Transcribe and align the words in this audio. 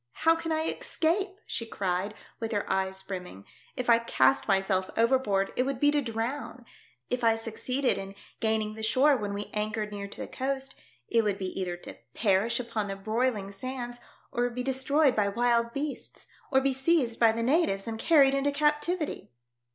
How 0.25 0.35
can 0.35 0.51
I 0.51 0.63
escape?" 0.63 1.35
she 1.45 1.63
cried, 1.63 2.15
with 2.39 2.51
her 2.53 2.67
eyes 2.67 3.03
brimming." 3.03 3.45
If 3.77 3.87
I 3.87 3.99
cast 3.99 4.47
myself 4.47 4.89
overboard, 4.97 5.53
it 5.55 5.61
would 5.61 5.79
be 5.79 5.91
to 5.91 6.01
drown; 6.01 6.65
if 7.11 7.23
I 7.23 7.35
succeeded 7.35 7.99
in 7.99 8.15
gaining 8.39 8.73
the 8.73 8.81
shore 8.81 9.15
when 9.15 9.31
we 9.31 9.51
anchored 9.53 9.91
near 9.91 10.07
to 10.07 10.21
the 10.21 10.27
coast, 10.27 10.73
it 11.07 11.23
would 11.23 11.37
be 11.37 11.49
either 11.49 11.77
to 11.77 11.97
perish 12.15 12.59
upon 12.59 12.87
the 12.87 12.95
broiling 12.95 13.51
sands, 13.51 13.99
or 14.31 14.49
be 14.49 14.63
destroyed 14.63 15.15
by 15.15 15.29
wild 15.29 15.71
beasts, 15.71 16.25
or 16.51 16.61
be 16.61 16.73
seized 16.73 17.19
by 17.19 17.31
the 17.31 17.43
natives 17.43 17.85
and 17.85 17.99
carried 17.99 18.33
into 18.33 18.49
captivity." 18.51 19.29